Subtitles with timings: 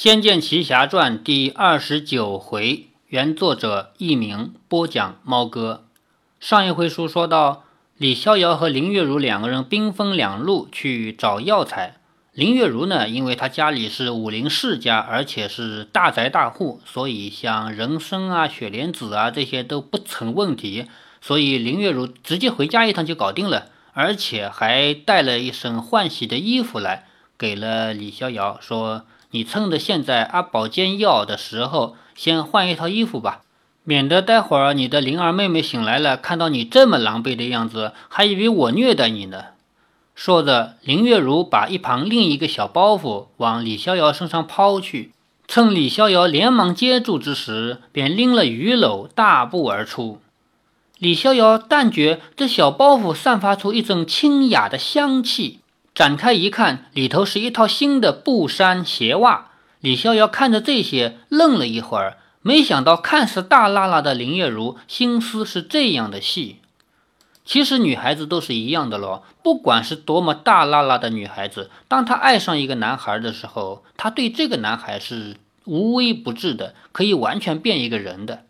[0.00, 5.86] 仙剑奇侠传》第二十九回，原作者佚名，播讲猫哥。
[6.38, 7.64] 上一回书说到，
[7.96, 11.96] 李逍遥和林月如两个人兵分两路去找药材。
[12.32, 20.86] 林月如呢，因为她家里是武林世家，而且是大宅大户，所以像人参啊、雪莲子啊这些都不成问题，
[21.20, 29.04] 所以林月如直接回家一趟就搞定了，而且还带了一身换洗的衣服来，给了李逍遥，说。
[29.30, 33.42] 你趁着现在阿宝煎药的时候，先换一套衣服吧，
[33.84, 39.44] 免得待会儿你的灵儿妹妹醒来了，看到你这么狼狈的样子，还以为我虐待你呢。
[40.14, 45.12] 说着，林月如把一旁另一个小包袱往李逍遥身上抛去，
[45.46, 50.20] 趁李逍遥连忙接住之时，便拎了鱼篓大步而出。
[50.98, 55.60] 李逍遥但觉这小包袱散发出一阵清雅的香气。
[55.98, 59.48] 展开一看，里头是一套新的布衫鞋袜。
[59.80, 66.58] 李逍遥看着这些，愣了一会儿，没想到看似大喇喇的林月如，心思是这样的细。
[67.44, 78.44] 其实女孩子都是一样的咯，不管是多么大喇喇的女孩子，当她爱上一个男孩的时候，她对这个男孩是无微不至的，可以完全变一个人的。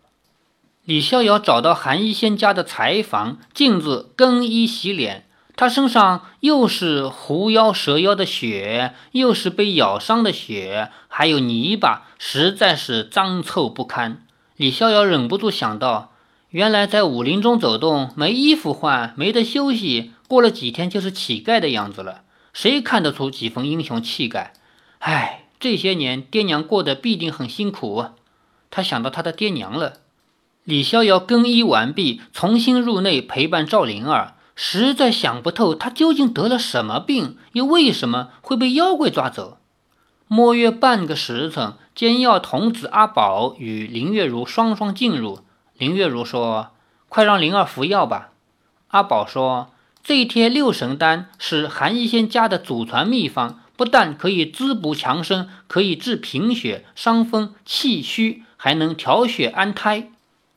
[0.85, 5.25] 李逍遥找到韩一仙家的柴房，镜子更衣洗脸。
[5.59, 14.25] 他身上又是狐妖蛇妖的血，又是被咬伤的血，还有泥巴，实在是脏臭不堪。
[14.55, 16.13] 李逍遥忍不住想到，
[16.51, 22.21] 原来在武林中走动，没衣服换，没得休息，过了几天就是乞丐的样子了。
[22.53, 24.53] 谁看得出几分英雄气概？
[24.99, 28.05] 唉，这些年爹娘过得必定很辛苦。
[28.71, 29.95] 他想到他的爹娘了。
[30.63, 34.35] 李逍遥更衣完毕，重新入内陪伴赵灵儿。
[34.61, 39.57] 实在想不透，他究竟得了什么病，又为什么会被妖怪抓走？
[40.27, 45.39] 摸约半个时辰，煎药童子阿宝与林月如双双进入。
[45.77, 46.71] 林月如说
[47.07, 48.31] ：“快让灵儿服药吧。”
[48.91, 49.69] 阿宝说
[50.03, 60.11] ：“这一贴六神丹是韩医仙家的祖传秘方，不但可以滋补强身，可以治贫血、伤风、气虚，还能调血安胎。”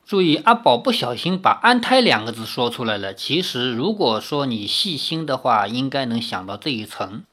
[0.05, 3.13] 注意，阿宝不小心把“安胎”两个字说出来了。
[3.13, 7.23] 其实，如果说你细心的话，应该能想到这一层。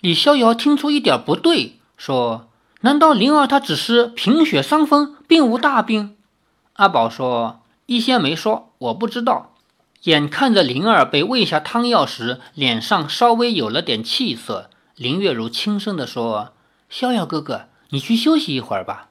[0.00, 2.48] 李逍遥听出一点不对，说
[2.82, 6.16] ：“难道灵儿她只是贫血伤风，并无大病？”
[6.74, 9.54] 阿宝说：“医仙没说，我不知道。”
[10.04, 16.52] 眼看着灵儿被喂下汤药时，脸上稍微有了点气色，林月如轻声地说
[16.88, 19.08] ：“逍遥哥哥，你去休息一会儿吧。”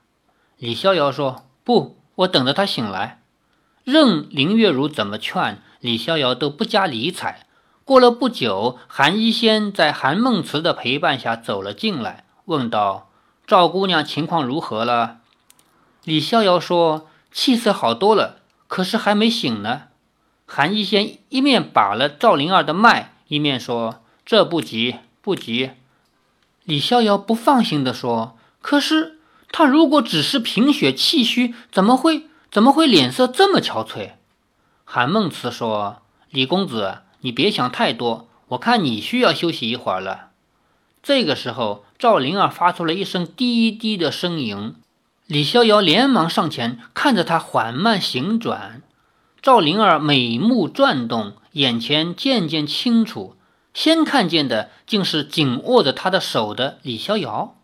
[0.58, 3.22] 李逍遥说：“不。”我等着他醒来，
[3.86, 7.46] 任林月如怎么劝，李逍遥都不加理睬。
[7.86, 13.10] 过了不久，韩一仙在韩梦慈的陪伴下走了进来，问道
[13.48, 15.20] ：“赵姑娘情况如何了？”
[16.04, 19.84] 李逍遥说：“气色好多了，可是还没醒呢。”
[20.46, 25.72] 韩一仙一面把了赵灵儿的脉，一面说：“这不急，不急。”
[26.66, 29.16] 李逍遥不放心地说：“可是……”
[29.52, 34.12] 他如果只是贫血气虚，怎么会怎么会脸色这么憔悴？
[34.86, 36.02] 韩梦慈说
[36.32, 40.30] ：“李公子，你别想太多，我看你需要休息一会儿了。”
[41.04, 44.76] 这个时候，赵灵儿发出了一声低低的呻吟。
[45.28, 48.82] 李逍遥连忙上前，看着她缓慢行转。
[49.42, 53.36] 赵灵儿美目转动，眼前渐渐清楚，
[53.74, 57.56] 先看见的竟是紧握着她的手的李逍遥。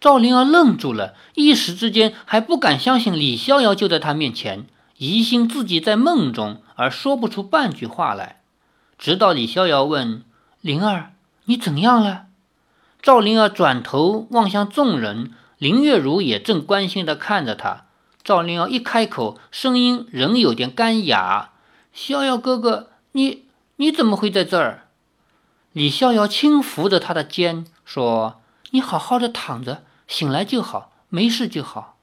[0.00, 4.66] 赵灵儿愣住了，一时之间还不敢相信李逍遥就在她面前，
[4.96, 8.40] 疑心自己在梦中，而说不出半句话来。
[8.98, 10.24] 直到李逍遥问
[10.62, 11.12] ：“灵儿，
[11.44, 12.24] 你怎样了？”
[13.02, 17.84] 赵灵儿转头望向众人，林月如也正关心地看着他。
[18.24, 21.50] 赵灵儿一开口，声音仍有点干哑
[21.92, 23.44] ：“逍遥哥哥，你
[23.76, 24.86] 你怎么会在这儿？”
[25.72, 28.40] 李逍遥轻扶着他的肩，说
[28.72, 31.96] ：“你好好的躺着。”醒来就好，没事就好。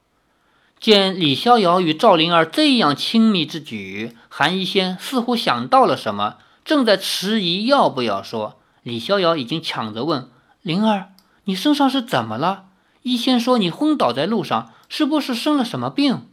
[0.80, 8.60] 见李逍遥与赵灵儿这样亲密之举，韩一仙似乎想到了什么，正在迟疑要不要说。
[8.82, 10.30] 李逍遥已经抢着问
[10.64, 11.10] ：“灵儿，
[11.44, 12.64] 你身上是怎么了？
[13.02, 16.30] 一仙说你昏倒在路上，是不是生了什么病？”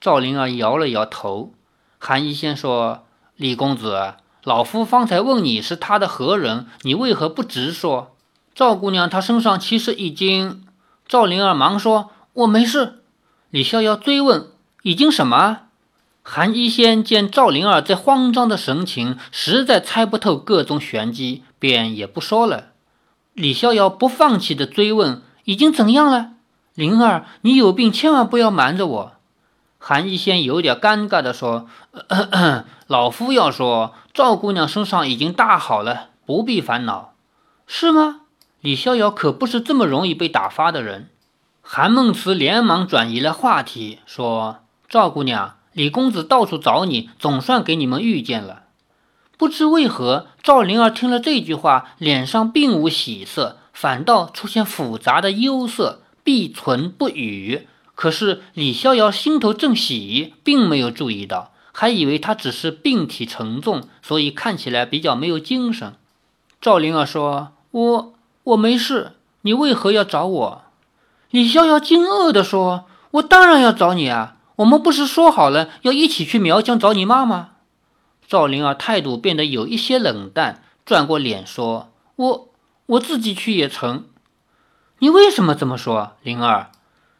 [0.00, 1.52] 赵灵儿摇了摇头。
[1.98, 3.04] 韩一仙说
[3.34, 4.14] ：“李公子，
[4.44, 8.14] 老夫方才问你是他的何人，你为何不直说？
[8.54, 10.62] 赵姑娘她身上其实已经……”
[11.08, 13.02] 赵灵儿忙说：“我没事。”
[13.50, 14.48] 李逍遥追问
[14.82, 15.60] ：“已经什么？”
[16.22, 22.66] 韩一仙见赵灵儿这慌张的神情，实在猜不透各种玄机，便也不说了。
[23.32, 26.32] 李逍遥不放弃的追问：“已经怎样了？
[26.74, 29.12] 灵儿，你有病，千万不要瞒着我。”
[29.80, 31.66] 韩一仙有点尴尬的说
[32.86, 37.14] ：“老夫要说，赵姑娘身上已经大好了，不必烦恼。”
[37.66, 38.22] 是吗？
[38.60, 41.10] 李逍遥可不是这么容易被打发的人。
[41.62, 48.64] 韩梦慈连忙转移了话题，说：“赵姑娘，李公子到处找你，总算给你们遇见了。”
[49.36, 57.68] 不知为何，赵灵儿听了这句话，脸上并无喜色，反倒出现复杂的忧色，闭唇不语。
[57.94, 65.94] 可是李逍遥心头正喜，并没有注意到，还以为他只是病体沉重，所以看起来比较没有精神。
[66.60, 68.14] 赵灵儿说：“我
[68.48, 69.12] 我没事，
[69.42, 70.62] 你为何要找我？”
[71.30, 74.36] 李逍遥惊愕地说：“我当然要找你啊！
[74.56, 77.50] 我们不是说好了要一起去苗疆找你妈吗？”
[78.26, 82.48] 赵灵儿态度变得有一些冷淡，转过脸说：“我
[82.86, 84.06] 我自己去也成。”
[85.00, 86.70] 你为什么这么说，灵儿？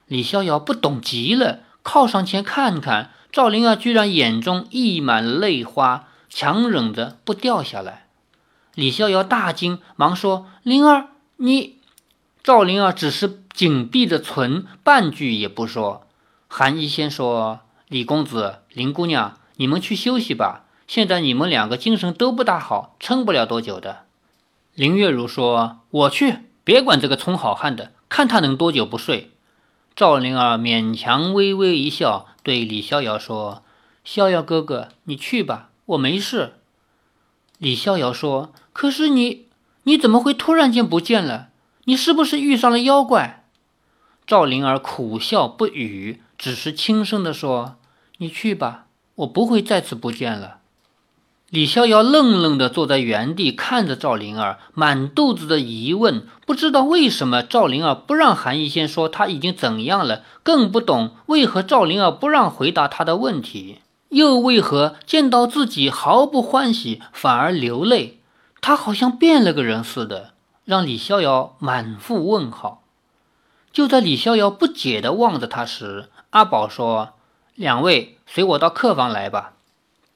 [0.06, 8.06] 李逍遥不懂极了，靠上前看看，赵灵儿居然眼中溢满泪花，强忍着不掉下来。
[8.75, 11.08] 李逍遥大惊，忙说：“灵儿，
[11.38, 11.79] 你……”
[12.44, 16.06] 赵灵儿只是紧闭着唇，半句也不说。
[16.46, 24.06] 韩一仙说：“李公子，林姑娘，你们去休息吧。”现在你们两个精神都不大好，撑不了多久的。
[24.75, 29.32] 林月如说：“我去，别管这个充好汉的，看他能多久不睡。”
[29.94, 33.62] 赵灵儿勉强微微一笑，对李逍遥说
[34.02, 36.55] ：“逍遥哥哥，你去吧，我没事。”
[37.58, 39.48] 李逍遥说：“可是你，
[39.88, 41.49] 你怎么会突然间不见了？
[41.85, 43.46] 你是不是遇上了妖怪？”
[44.26, 47.76] 赵灵儿苦笑不语，只是轻声地说
[48.19, 50.58] ：“你去吧，我不会再次不见了。”
[51.49, 56.26] 李逍遥愣愣地坐在原地，看着赵灵儿，满肚子的疑问。
[56.44, 63.79] 不知道为什么赵灵儿不让韩一仙说他已经怎样了，更不懂为何赵灵儿不让回答他的问题，
[64.11, 68.18] 又为何见到自己毫不欢喜，反而流泪。
[68.60, 70.32] 他好像变了个人似的，
[70.64, 72.82] 让李逍遥满腹问号。
[73.72, 77.14] 就在李逍遥不解地望着他时，阿宝说
[77.55, 79.55] ：“两位随我到客房来吧。”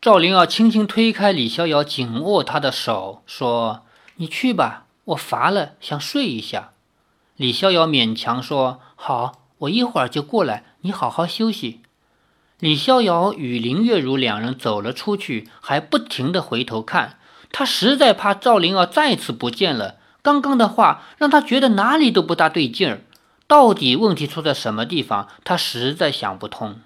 [0.00, 3.82] 赵灵儿轻轻推开李逍遥紧握他的手，说
[4.16, 6.72] ：“你去吧，我乏了，想睡一下。”
[7.36, 11.82] 李逍遥勉强说：“好，我一会儿就过来，你好好休息。”
[12.58, 17.18] 李逍遥与林月如两人走了出去，还不停地回头看，
[17.52, 19.96] 他实在怕赵灵儿再次不见了。
[20.22, 23.02] 刚刚的话让他觉得哪里都不大对劲儿，
[23.46, 25.28] 到底问题出在什么地方？
[25.44, 26.81] 他实在想不通。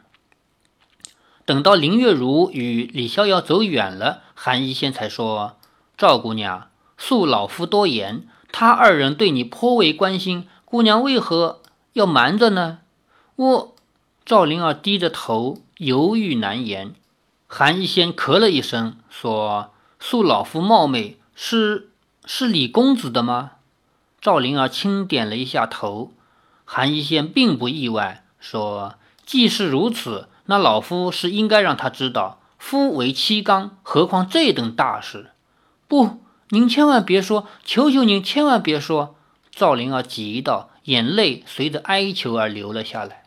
[1.45, 5.59] 等到林月如与李逍遥走远了，韩一仙才说
[5.97, 11.61] ：“赵姑娘，恕老夫多言，他二人对你颇为关心，姑娘为何
[11.93, 12.79] 要瞒着呢？”
[13.37, 13.77] 我
[14.25, 16.95] 赵灵儿低着头，犹豫难言。
[17.47, 19.71] 韩一仙咳了一声，说
[20.08, 21.91] ：“恕老夫冒昧，是
[22.25, 23.55] 是李公子的吗？”
[24.23, 26.12] 赵灵儿轻点了一下头。
[26.64, 28.94] 韩一仙并不意外，说
[29.26, 35.32] ：“既是如此。”那老夫是应该让他知道，夫为妻纲，何况这等大事？
[35.88, 36.20] 不，
[36.50, 39.17] 您千万别说，求求您千万别说！
[39.50, 43.25] 赵灵儿急道，眼泪随着哀求而流了下来。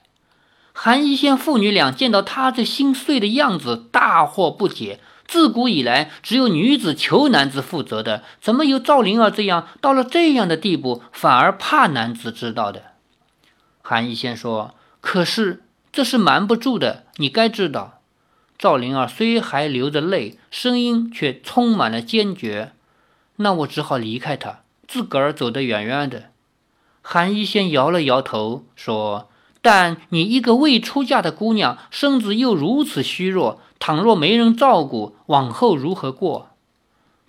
[0.71, 5.01] 韩一仙父女俩见到他这心碎的样子，大惑不解。
[5.29, 12.93] 自古以来，只有女子求男子负责的，怎么有赵灵儿这样到了这样的地步，反而怕男子知道的？
[13.83, 18.01] 韩一仙说：“可是。”这是瞒不住的，你该知道。
[18.59, 22.73] 赵灵儿虽还流着泪，声音却充满了坚决。
[23.37, 26.25] 那我只好离开他，自个儿走得远远的。
[27.01, 29.29] 韩一仙摇了摇头，说
[29.63, 36.49] ：“但你一个未出嫁的姑娘，身子又如此虚弱，倘若没人照顾，往后如何过？”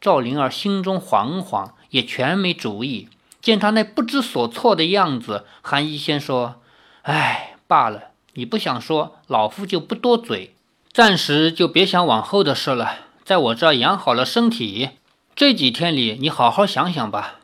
[0.00, 3.09] 赵灵儿心中惶惶，也全没主意。
[3.40, 6.57] 见他那不知所措的样子，韩一仙说
[7.02, 10.54] ：“唉，罢了。”你不想说，老夫就不多嘴，
[10.92, 12.92] 暂时就别想往后的事了。
[13.25, 14.90] 在我这儿养好了身体，
[15.35, 17.40] 这几天里你好好想想吧。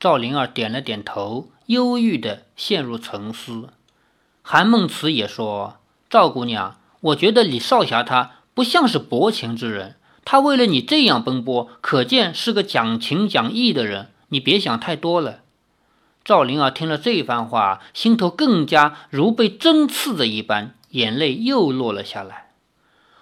[0.00, 3.68] 赵灵儿点了点头，忧郁的陷入沉思。
[4.42, 5.76] 韩梦慈也说
[6.10, 14.08] ：“赵姑娘，我觉得李少侠他不像是薄情之人，他为了你这样奔波，可见是个讲情讲义的人。
[14.28, 15.40] 你别想太多了。”
[16.24, 22.52] 赵灵儿听了这番话，心头更加如被针刺的一般，眼泪又落了下来。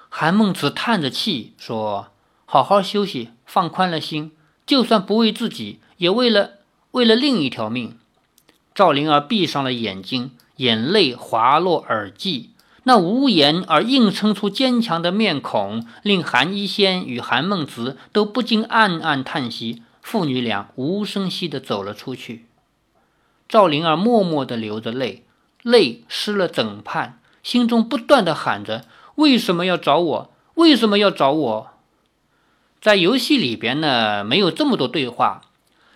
[0.09, 2.13] 韩梦慈叹着气说
[2.47, 4.31] ：“好好休息，放宽了心，
[4.65, 6.53] 就算不为自己，也为了
[6.93, 7.99] 为了另一条命。”
[8.73, 12.51] 赵灵儿闭上了眼睛，眼泪滑落耳际。
[12.85, 19.83] 那无言而硬撑出坚强的面孔，令韩一仙与韩梦慈都不禁暗暗叹息。
[20.03, 22.45] 父女俩无声息地走了出去。
[23.49, 25.25] 赵灵儿默默地流着泪，
[25.63, 28.85] 泪湿了整畔，心中不断地喊着
[29.17, 30.35] ：“为什么要找我？
[30.57, 31.71] 为什么要找我？”
[32.83, 35.41] 在游戏里边呢，没有这么多对话。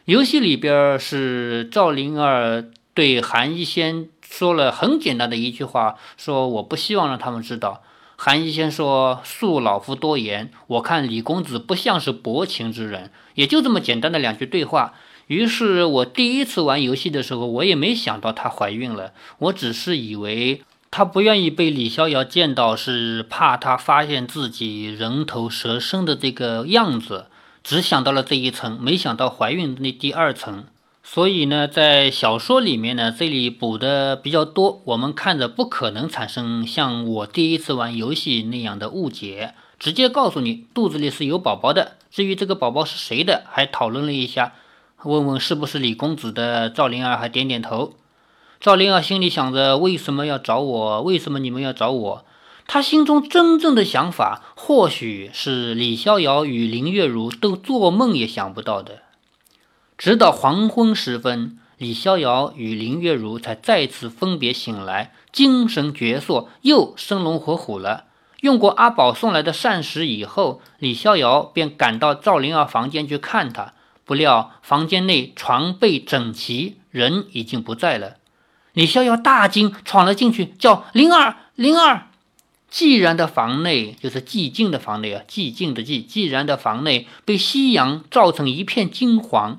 [0.06, 4.08] 游戏里边是赵灵儿对韩一仙。
[4.30, 7.82] 说了很简单的一句话，说我不希望让他们知道。
[8.16, 14.94] 韩一仙说：“恕老夫多言，我看李公子不像是薄情之人。”也就这么简单的两句对话。
[15.28, 27.26] 于是我第一次玩游戏的时候，我也没想到她怀孕了，我只是以为她不愿意被李逍遥见到，是怕他发现自己人头蛇身的这个样子，
[27.62, 30.64] 只想到了这一层，没想到怀孕那第二层。
[31.10, 41.92] 所以呢，在小说里面呢，这里补的比较多，我们看着不可能产生像我第一次玩游戏那样的误解，直接告诉你肚子里是有宝宝的。
[42.10, 44.52] 至于这个宝宝是谁的，还讨论了一下，
[45.02, 46.68] 问问是不是李公子的。
[46.68, 47.94] 赵灵儿还点点头。
[48.60, 51.00] 赵灵儿心里想着，为什么要找我？
[51.00, 52.24] 为什么你们要找我？
[52.66, 59.04] 他心中真正的想法，或许是李逍遥与林月如都做梦也想不到的。
[59.98, 68.04] 直到黄昏时分，李逍遥与林月如才再次分别醒来，精神矍铄，又生龙活虎了。
[68.42, 73.72] 用过阿宝送来的膳食以后，李逍遥便赶到赵灵儿房间去看她。
[74.04, 78.14] 不料房间内床被整齐，人已经不在了。
[78.74, 82.06] 李逍遥大惊，闯了进去，叫灵儿，灵儿。
[82.70, 86.04] 既然的房内就是寂静的房内啊，寂静的寂。
[86.04, 89.58] 既然的房内被夕阳照成一片金黄。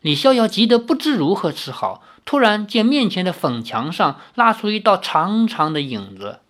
[0.00, 6.40] 李逍遥急得不知如何是好，突然见面前的粉墙上拉出一道长长的影子。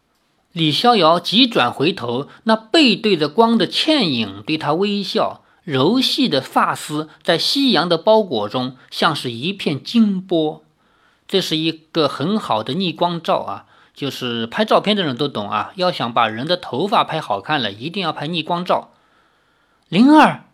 [0.52, 10.64] 李逍遥急转回头，那背对着光的倩影对他微笑，柔细的发丝在夕阳的包裹中像是一片金波。
[11.26, 15.72] 这是一个很好的逆光照啊，就是拍照片的人都懂啊。
[15.76, 18.90] 要想把人的头发拍好看了，一定要拍逆光照。
[19.88, 20.44] 灵儿。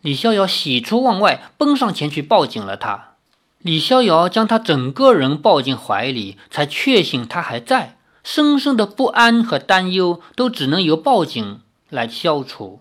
[0.00, 3.14] 李逍遥喜出望外，奔上前去抱紧了他。
[3.58, 7.96] 李逍遥将他整个人抱进怀里，才确信他还在。
[8.22, 12.80] 深深的不安和担忧都只能由抱紧来消除。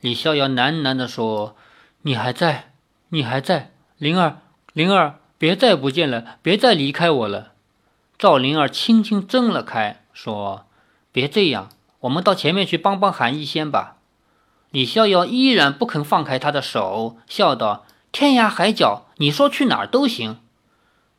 [0.00, 1.54] 李逍遥喃喃地说
[2.02, 2.72] ：“你还在，
[3.10, 4.38] 你还在，灵儿，
[4.72, 7.52] 灵儿，别再不见了，别再离开我了。”
[8.18, 10.66] 赵灵儿轻轻睁了开，说
[11.12, 11.68] ：“别这样，
[12.00, 13.98] 我们到前面去帮帮韩一仙吧。”
[14.72, 20.38] 李逍遥依然不肯放开他的手，笑道：“天涯海角，你说去哪儿都行。”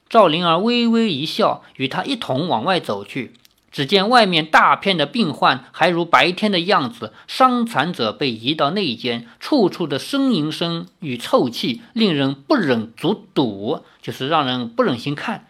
[0.10, 3.34] 赵灵儿微微一笑，与他一同往外走去。
[3.72, 15.48] 只见外面大片的病患还如白天的样子，伤残者被移到内间，处处的呻吟声与臭气令人不忍卒睹，就是让人不忍心看。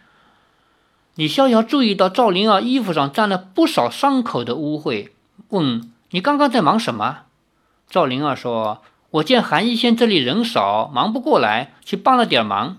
[1.14, 5.10] 李逍遥注意到赵灵儿衣服上沾了不少伤口的污秽，
[5.48, 7.20] 问：“你刚刚在忙什么？”
[7.88, 12.78] 赵灵儿说：“我见韩一仙这里人少，忙不过来，去帮了点忙。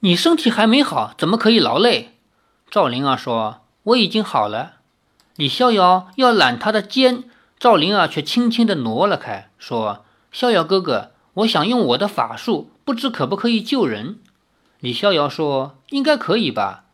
[0.00, 2.16] 你身体还没好，怎么可以劳累？”
[2.70, 4.74] 赵灵儿说：“我已经好了。”
[5.34, 7.24] 李逍遥要揽他的肩，
[7.58, 14.18] 赵灵儿却轻轻地挪了开，说：“逍遥哥哥，我想用我的法术，不知可不可以救人？”
[14.80, 16.84] 李逍遥说：“应该可以吧。”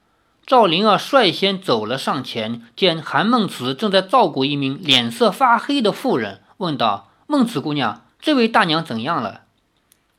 [0.47, 7.09] 赵灵儿率先走了上前，见韩梦慈正在照顾一名脸色发黑的妇人，问道。
[7.35, 9.41] 孟子姑娘，这位大娘怎样了？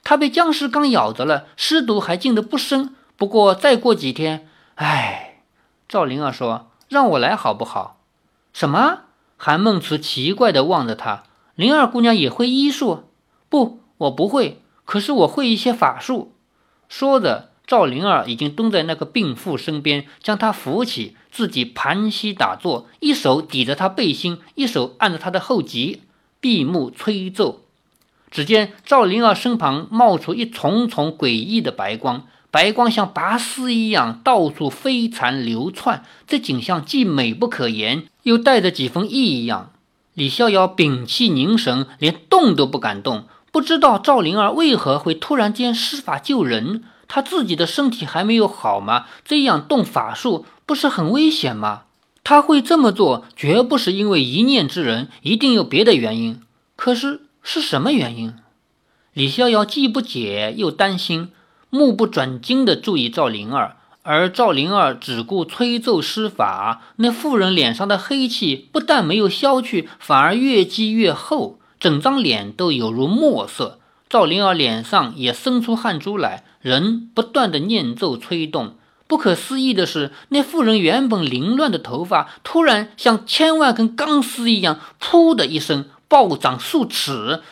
[0.04, 2.94] 她被僵尸刚咬着了，尸毒还进得不深。
[3.16, 5.40] 不过再过几天，唉。
[5.88, 8.02] 赵灵儿说：“让我来好不好？”
[8.52, 9.04] 什么？
[9.38, 11.24] 韩孟慈奇怪地望着她。
[11.56, 13.06] 灵儿姑娘也会医术？
[13.48, 14.62] 不，我不会。
[14.84, 16.34] 可是我会一些法术。
[16.90, 26.02] 说着，赵灵儿已经蹲在那个病妇身边，将她扶起，自己盘膝打坐，一手抵着她背心，一手按着她的后脊。
[26.46, 27.62] 闭目吹奏，
[28.30, 36.06] 只见赵灵儿身旁冒出一重重诡异的白光，白光像拔丝一样到处飞缠流窜。
[36.28, 39.72] 这景象既美不可言，又带着几分异样。
[40.14, 43.24] 李逍遥屏气凝神，连动都不敢动。
[43.52, 46.84] 不知道赵灵儿为何会突然间施法救人？
[47.08, 49.08] 他自己的身体还没有好吗？
[49.26, 51.86] 这样动法术不是很危险吗？
[52.26, 56.42] 他会这么做，绝不是因为一念之人，一定有别的原因。
[56.76, 58.34] 可是是什么原因？
[59.14, 61.30] 李逍遥既不解又担心，
[61.70, 73.80] 目不转睛地注意赵灵儿，而赵灵儿只顾吹奏施法，那妇人脸上的黑气不但没有消去，反而越积越厚，整张脸都有如墨色。
[74.10, 78.78] 赵灵儿脸上也生出汗珠来，人不断地念咒催动。
[79.08, 87.44] 不可思议的是，那妇人原本凌乱的头发，突然像千万根钢丝一样，噗的一声暴涨数尺，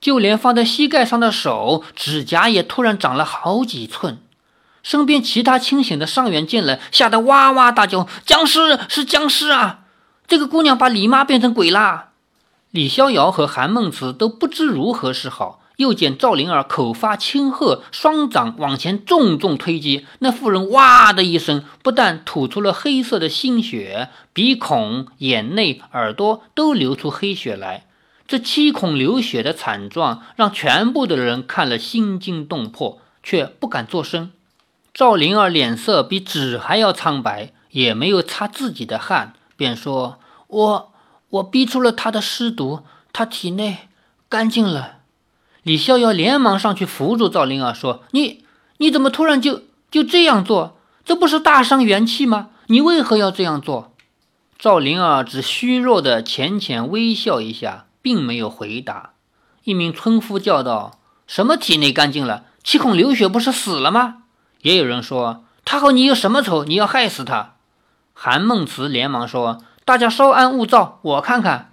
[0.00, 4.18] 就连放在膝盖上的手指甲也突然长了好几寸。
[4.82, 9.80] 身边其他清醒的伤员见了，吓得哇哇大叫：“僵尸是僵尸啊！
[10.26, 12.10] 这个姑娘把李妈变成鬼啦！”
[12.70, 15.59] 李逍遥和韩梦慈都不知如何是好。
[15.80, 27.86] 又见赵灵儿口发青褐，双掌往前重重推击，那妇人哇的一声，不但吐出了黑色的鲜血，鼻孔、眼内、耳朵都流出黑血来。
[28.28, 34.30] 这七孔流血的惨状，让全部的人看了心惊动魄，却不敢作声。
[34.92, 40.92] 赵灵儿脸色比纸还要苍白，也没有擦自己的汗，便说：“我
[41.30, 42.80] 我逼出了他的尸毒，
[43.14, 43.88] 他体内
[44.28, 44.96] 干净了。”
[45.62, 48.44] 李逍遥连忙上去扶住赵灵儿，说：“你
[48.78, 50.78] 你怎么突然就就这样做？
[51.04, 52.48] 这不是大伤元气吗？
[52.66, 53.94] 你为何要这样做？”
[54.58, 59.10] 赵灵儿只虚弱的浅浅微笑一下，并没有回答。
[59.64, 62.44] 一名村夫叫道：“什么体内干净了？
[62.62, 64.22] 七孔流血不是死了吗？”
[64.62, 66.64] 也有人说他和你有什么仇？
[66.64, 67.54] 你要害死他？
[68.12, 71.69] 韩梦慈连忙说：“大家稍安勿躁，我看看。”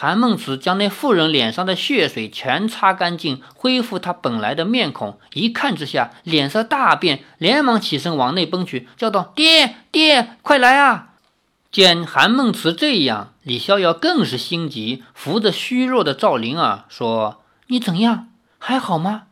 [0.00, 5.18] 韩梦慈将那妇人脸上的血水全擦干净，恢复她本来的面孔。
[5.32, 11.08] 一看之下，脸色大变，连忙起身往内奔去，叫道：“爹爹，快来啊！”
[11.72, 18.28] 见韩梦慈这样，李逍遥更是心急，扶着虚弱的赵灵儿说：“你怎样？
[18.60, 19.22] 还好吗？”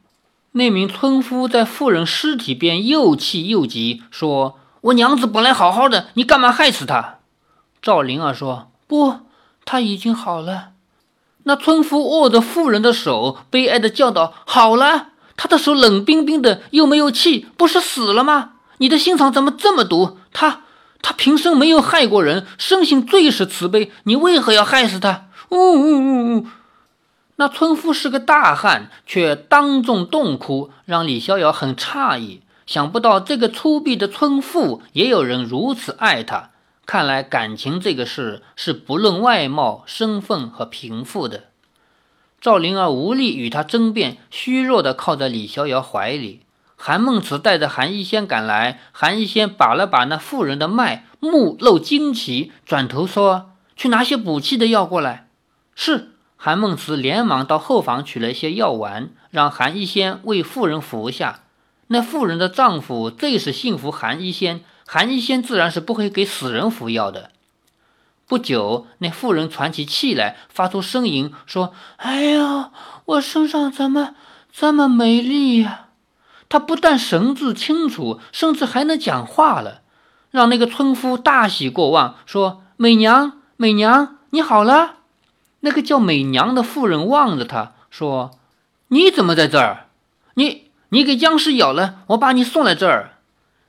[0.51, 7.19] 那名村夫在妇人尸体边又气又急，说：“我娘子本来好好的，你干嘛害死她？”
[7.81, 9.21] 赵灵儿说：“不，
[9.67, 10.71] 他已经好了。”
[11.45, 18.52] 那村夫握着妇人的手，悲哀的叫道：“好了，她的手冷冰冰的，又没有气，不是死了吗？
[18.79, 20.19] 你的心肠怎么这么毒？
[20.33, 20.63] 她，
[21.02, 26.47] 她平生没有害过人，生性最是慈悲，你为何要害死她？”呜呜呜呜。
[27.37, 32.41] 那村夫是个大汉，却当众痛哭，让李逍遥很诧异。
[32.67, 36.50] 想不到这个粗鄙的村妇也有人如此爱他。
[36.87, 41.47] 看来感情这个事是不论外貌、身份和贫富的。
[42.41, 46.43] 赵灵儿无力与他争辩，虚弱地靠在李逍遥怀里。
[46.77, 55.29] 韩梦慈带着韩一仙赶来，韩一仙把了把那妇人的脉，目露惊奇，转头说：“去拿些补气的药过来。”
[55.75, 56.13] 是。
[56.39, 61.45] 韩梦慈连忙到后房取了一些药丸，让韩一仙为妇人服下。
[61.89, 67.31] 那妇人的丈夫最是信服韩一仙，韩一仙自然是不会给死人服药的。
[68.29, 72.71] 不久，那妇人喘起气来，发出呻吟，说：“哎呀，
[73.05, 74.15] 我身上怎么
[74.53, 75.87] 这么没力呀？”
[76.49, 79.83] 她不但神志清楚，甚至还能讲话了，
[80.31, 84.95] 让那个村夫大喜过望，说：“美娘，美娘，你好了。”
[85.61, 88.33] 那个叫美娘的妇人望着他说
[88.89, 89.87] ：“你怎么在这儿？
[90.35, 93.13] 你你给僵尸咬了，我把你送来这儿。”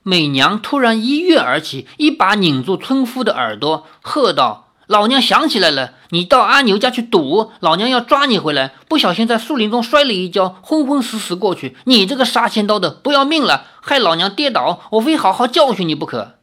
[0.07, 11.75] 美娘突然一跃而起，一把拧住村夫的耳朵，喝道：“老娘想起来了，你到阿牛家去赌，老娘要抓你回来，不小心在树林中摔了一跤，昏昏死死过去。
[11.83, 16.35] 你这个杀千刀的，不要命了，害老娘跌倒，我非好好教训你不可。”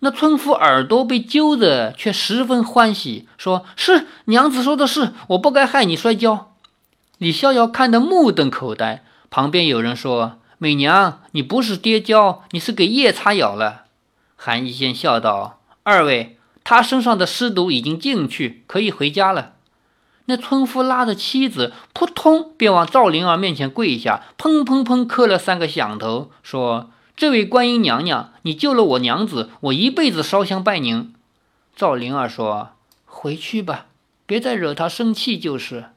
[0.00, 6.52] 那村夫耳朵被揪着，却十分欢喜，说是娘子说的是，我不该害你摔跤。
[7.16, 13.86] 李逍遥看得目瞪口呆，旁边有人说：“美娘，你不是跌跤，你是给夜叉咬了。”
[14.36, 19.54] 韩一仙笑道：“二位，他身上的尸毒已经进去，可以回家了。”
[20.26, 26.90] 那村夫拉着妻子，扑通便往赵灵儿面前跪下，砰砰砰磕了三个响头，说。
[27.16, 31.12] 这位观音娘娘，你救了我娘子，我一辈子烧香拜您。
[31.76, 32.70] 赵灵儿说
[33.04, 33.86] ：“回去吧，
[34.24, 35.90] 别再惹他生气就是。”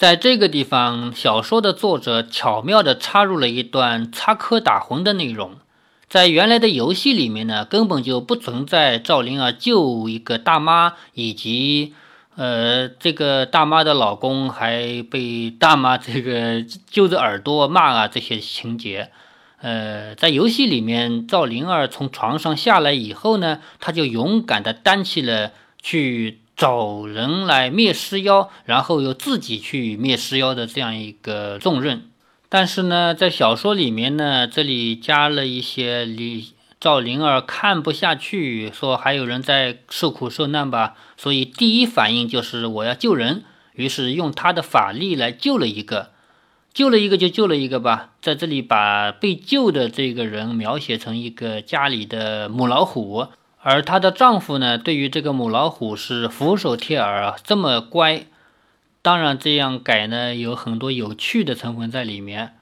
[0.00, 5.56] 在这个地方，小说的作者巧妙地插入了一段插科打诨的内容。
[6.08, 11.92] 在原来的游戏里面呢，根本就不存在赵灵儿救一个大妈，以及
[12.36, 19.10] 呃，这个大妈的老公还被大妈这个揪着耳朵骂啊这些情节。
[19.60, 32.02] 呃，在游戏里面，赵灵儿从床上下来以后呢，她就勇敢地担起了去找人来灭尸妖，然后又自己去灭尸妖的这样一个重任。
[32.50, 43.42] 但是呢，在小说里面呢，这里加了一些李赵灵儿看不下去，说还有人在受苦受难吧，所以第一反应就是我要救人，
[43.72, 46.10] 于是用他的法力来救了一个，
[46.74, 48.10] 救了一个就救了一个吧。
[48.20, 53.28] 在这里把被救的这个人描写成一个家里的母老虎，
[53.62, 58.26] 而她的丈夫呢，对于这个母老虎是俯首帖耳啊，这么乖。
[59.02, 62.54] 当然这样改呢，有很多有趣的成分在里面。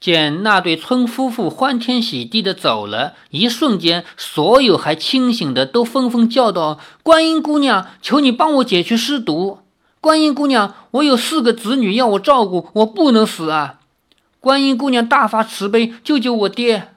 [0.00, 9.60] 见那对村夫妇欢天喜地的走了，一瞬间，所有还清醒的都纷纷叫道：“观音姑娘，求你帮我解去尸毒！
[10.00, 13.78] 观音姑娘，我有四个子女要我照顾，我不能死啊！
[14.40, 16.88] 观音姑娘大发慈悲，救救我爹！”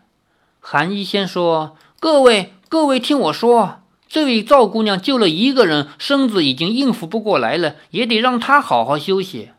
[0.59, 9.51] 韩一仙说：“各位，各位听我说，这位赵姑娘救了一个人，身子已经应付不过来了，也得让她好好休息。”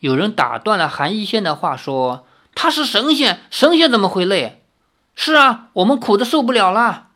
[0.00, 2.26] 有人打断了韩一仙的话，说。
[2.54, 4.62] 她是神仙，神仙怎么会累？
[5.14, 7.08] 是啊，我们苦的受不了了。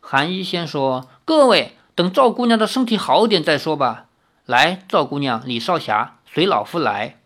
[0.00, 4.06] 韩一仙说：“各位，等赵姑娘的身体好点再说吧。”
[4.46, 7.18] 来，赵姑娘，李少侠，随老夫来。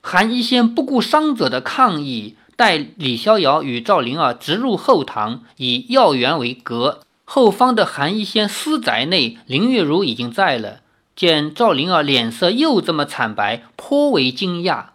[0.00, 7.02] 韩一仙不顾伤者的抗议，带李逍遥与赵灵儿直入后堂，以药园为隔。
[7.24, 10.80] 后方的韩一仙私宅内，林月如已经在了。
[11.14, 14.86] 见赵灵儿脸色又这么惨白，颇为惊讶。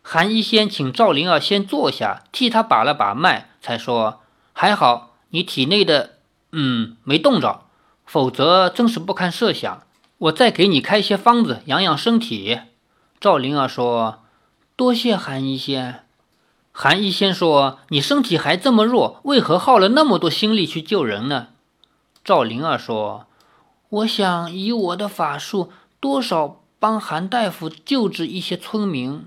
[0.00, 4.20] 韩一仙请赵灵儿先坐下，替他把了把脉，才说
[4.54, 6.18] ：“还好，你体内的
[6.52, 7.62] 嗯没冻着，
[8.06, 9.82] 否则真是不堪设想。
[10.18, 12.60] 我再给你开些方子养养身体。”
[13.18, 14.20] 赵灵儿说
[14.76, 16.04] ：“多谢韩一仙。”
[16.74, 21.48] 韩一仙说：“你身体还这么弱，为何耗了那么多心力去救人呢？”
[22.24, 23.26] 赵灵儿说
[23.90, 29.26] ：“我想以我的法术，多少帮韩大夫救治一些村民。”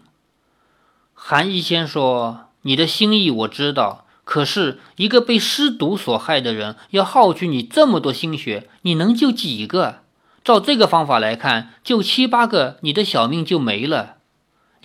[1.13, 9.99] 韩一仙说：“你的心意我知道，可是一个被尸毒所害的人，要耗去你这么多心血，你能救几个？
[10.43, 14.14] 照这个方法来看，救七八个，你的小命就没了。”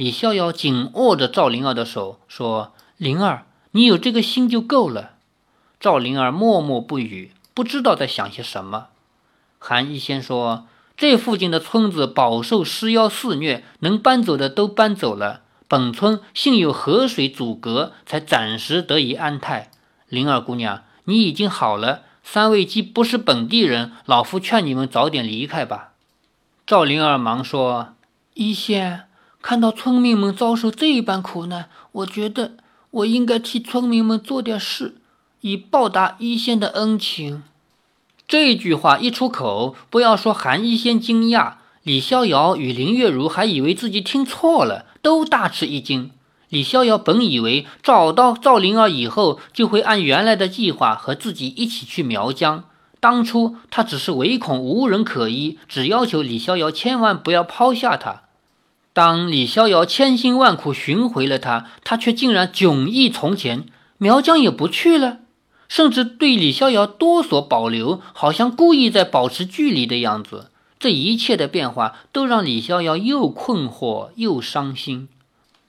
[0.00, 5.10] 李逍遥紧握着赵灵儿的手说：“灵儿，你有这个心就够了。”
[5.78, 8.86] 赵灵儿默默不语，不知道在想些什么。
[9.58, 19.70] 韩一仙说：“这附近的村子饱受尸妖肆虐，能搬走的都搬走了。”本村幸有河水阻隔，才暂时得以安泰。
[20.08, 22.04] 灵儿姑娘，你已经好了。
[22.24, 25.92] 三位既不是本地人，老夫劝你们早点离开吧。
[26.66, 27.96] 赵灵儿忙说
[28.32, 29.02] ：“一仙，
[29.42, 32.52] 看到村民们遭受这般苦难，我觉得
[32.90, 34.96] 我应该替村民们做点事，
[35.40, 37.42] 以报答一仙的恩情。”
[38.28, 41.54] 这句话一出口，不要说韩一仙惊讶。
[41.82, 46.10] 李逍遥与林月如还以为自己听错了，都大吃一惊。
[46.50, 52.64] 李逍遥本以为找到赵灵儿以后，就会按原来的计划和自己一起去苗疆。
[53.00, 58.24] 当初他只是唯恐无人可依，只要求李逍遥千万不要抛下他。
[58.92, 63.66] 当李逍遥千辛万苦寻回了他，他却竟然迥异从前，
[63.98, 65.18] 苗疆也不去了，
[65.68, 70.50] 甚至对李逍遥多所保留，好像故意在保持距离的样子。
[70.80, 75.08] 这一切的变化都让李逍遥又困惑又伤心。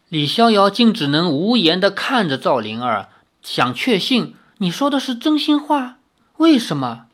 [0.10, 3.10] 李逍遥竟只能无言地看着赵灵儿，
[3.44, 5.98] 想确信你说的是真心话。
[6.38, 7.06] 为什么？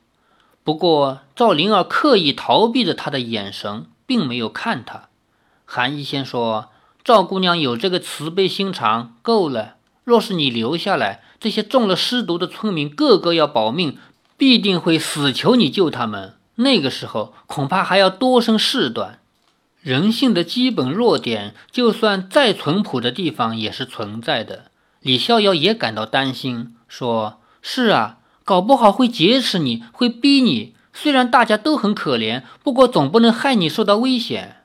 [0.63, 5.06] 不过赵灵儿刻意逃避着他的眼神，并没有看他。
[5.69, 6.69] 韩医仙说
[7.03, 9.75] ：“赵姑娘有这个慈悲心肠，够了。
[10.05, 13.97] 若是你留下来，这些中了尸毒的村民个个要保命，
[14.37, 19.19] 必定会死求你救他们。”那个时候恐怕还要多生事端。
[19.81, 24.71] 人性的基本弱点，就算再淳朴的地方也是存在的。
[25.01, 30.73] 李逍遥也感到担心，说：“是啊，搞不好会劫持你，会逼你。
[30.93, 34.55] 虽然大家都很可怜，不过总不能害你受到危险。”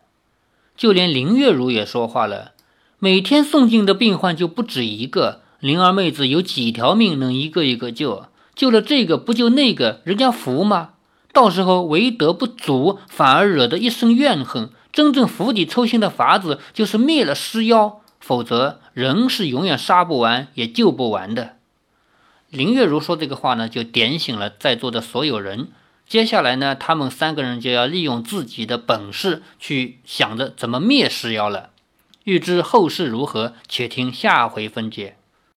[0.76, 2.52] 就连林月如也说话了
[2.98, 8.26] ：“每天送进的病患就不止一个，灵儿妹子有几条命能一个一个救？
[8.54, 10.90] 救了这个不救那个，人家服吗？”
[11.32, 14.70] 到时候为德不足，反而惹得一身怨恨。
[14.92, 21.56] 真正釜底抽薪的法子就是灭了尸妖，否则人是永远杀不完，也救不完的。
[22.50, 25.68] 林月如说这个话呢，就点醒了在座的所有人。
[26.12, 31.70] 接下来呢，他们三个人就要利用自己的本事去想着怎么灭尸妖了。
[32.24, 35.16] 欲知后事如何，且听下回分解。